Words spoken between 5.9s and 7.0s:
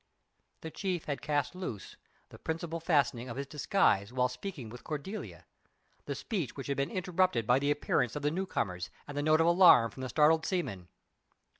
the speech which had been